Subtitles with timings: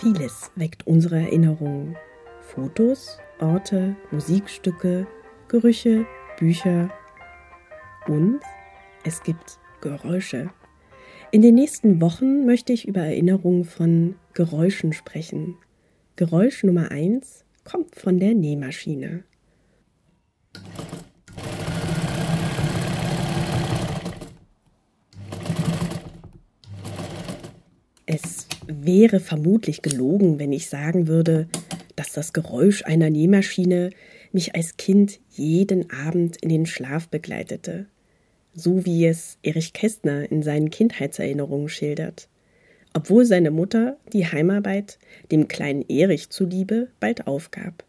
[0.00, 1.94] Vieles weckt unsere Erinnerungen.
[2.40, 5.06] Fotos, Orte, Musikstücke,
[5.46, 6.06] Gerüche,
[6.38, 6.90] Bücher
[8.06, 8.40] und
[9.04, 10.48] es gibt Geräusche.
[11.32, 15.58] In den nächsten Wochen möchte ich über Erinnerungen von Geräuschen sprechen.
[16.16, 19.24] Geräusch Nummer 1 kommt von der Nähmaschine.
[28.06, 31.48] Es wäre vermutlich gelogen, wenn ich sagen würde,
[31.96, 33.90] dass das Geräusch einer Nähmaschine
[34.32, 37.86] mich als Kind jeden Abend in den Schlaf begleitete,
[38.54, 42.28] so wie es Erich Kästner in seinen Kindheitserinnerungen schildert,
[42.94, 44.98] obwohl seine Mutter die Heimarbeit
[45.30, 47.84] dem kleinen Erich zuliebe bald aufgab,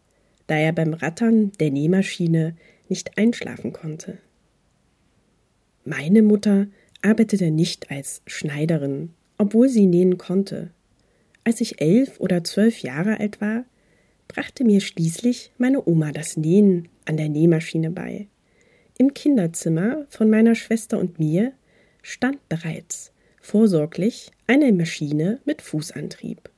[0.46, 2.56] da er beim Rattern der Nähmaschine
[2.88, 4.18] nicht einschlafen konnte.
[5.84, 6.66] Meine Mutter
[7.02, 9.10] arbeitete nicht als Schneiderin
[9.42, 10.70] obwohl sie nähen konnte.
[11.42, 13.64] Als ich elf oder zwölf Jahre alt war,
[14.28, 18.28] brachte mir schließlich meine Oma das Nähen an der Nähmaschine bei.
[18.98, 21.54] Im Kinderzimmer von meiner Schwester und mir
[22.02, 26.48] stand bereits vorsorglich eine Maschine mit Fußantrieb.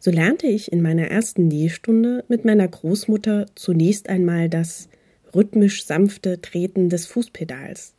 [0.00, 4.88] So lernte ich in meiner ersten Nähstunde mit meiner Großmutter zunächst einmal das
[5.32, 7.94] rhythmisch sanfte Treten des Fußpedals.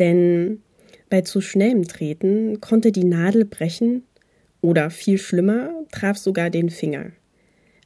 [0.00, 0.62] Denn
[1.10, 4.04] bei zu schnellem Treten konnte die Nadel brechen
[4.62, 7.12] oder viel schlimmer, traf sogar den Finger.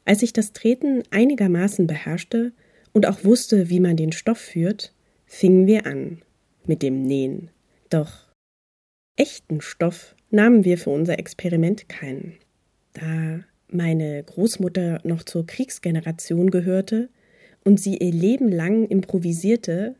[0.04, 2.52] Als ich das Treten einigermaßen beherrschte
[2.92, 4.92] und auch wusste, wie man den Stoff führt,
[5.26, 6.22] fingen wir an
[6.66, 7.50] mit dem Nähen.
[7.90, 8.28] Doch
[9.16, 12.34] echten Stoff nahmen wir für unser Experiment keinen.
[12.92, 17.08] Da meine Großmutter noch zur Kriegsgeneration gehörte
[17.64, 19.96] und sie ihr Leben lang improvisierte,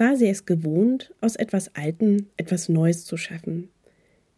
[0.00, 3.68] war sie es gewohnt, aus etwas Altem etwas Neues zu schaffen.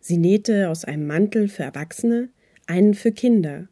[0.01, 2.29] Sie nähte aus einem Mantel für Erwachsene
[2.67, 3.69] einen für Kinder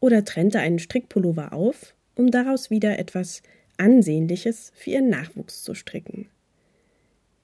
[0.00, 3.42] oder trennte einen Strickpullover auf, um daraus wieder etwas
[3.76, 6.28] Ansehnliches für ihren Nachwuchs zu stricken.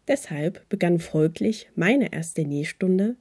[0.09, 3.17] Deshalb begann folglich meine erste Nähstunde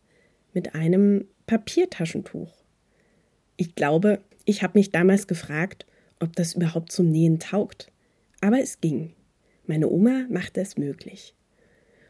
[0.54, 2.54] mit einem Papiertaschentuch.
[3.58, 5.86] Ich glaube, ich habe mich damals gefragt,
[6.20, 7.92] ob das überhaupt zum Nähen taugt,
[8.40, 9.14] aber es ging.
[9.72, 11.34] Meine Oma machte es möglich.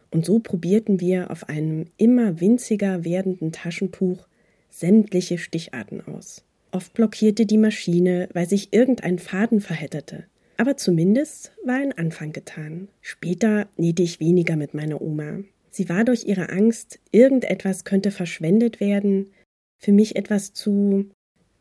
[0.09, 4.27] Und so probierten wir auf einem immer winziger werdenden Taschentuch
[4.71, 6.43] sämtliche Sticharten aus.
[6.71, 10.23] Oft blockierte die Maschine, weil sich irgendein Faden verhedderte.
[10.57, 12.87] Aber zumindest war ein Anfang getan.
[12.99, 15.43] Später nähte ich weniger mit meiner Oma.
[15.69, 19.29] Sie war durch ihre Angst, irgendetwas könnte verschwendet werden,
[19.77, 21.11] für mich etwas zu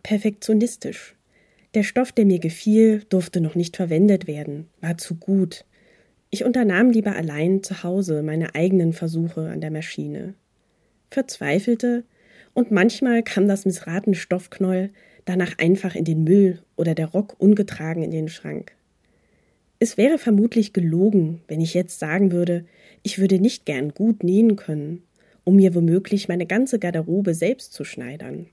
[0.03, 1.15] perfektionistisch.
[1.75, 5.67] Der Stoff, der mir gefiel, durfte noch nicht verwendet werden, war zu gut.
[6.33, 10.35] Ich unternahm lieber allein zu Hause meine eigenen Versuche an der Maschine,
[11.11, 12.05] verzweifelte,
[12.53, 14.91] und manchmal kam das missratene Stoffknäuel
[15.25, 18.73] danach einfach in den Müll oder der Rock ungetragen in den Schrank.
[19.79, 22.65] Es wäre vermutlich gelogen, wenn ich jetzt sagen würde,
[23.03, 25.03] ich würde nicht gern gut nähen können,
[25.45, 28.47] um mir womöglich meine ganze Garderobe selbst zu schneidern.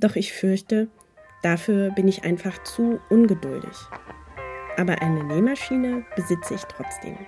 [0.00, 0.88] Doch ich fürchte,
[1.42, 3.76] dafür bin ich einfach zu ungeduldig
[4.78, 7.18] aber eine Nähmaschine besitze ich trotzdem.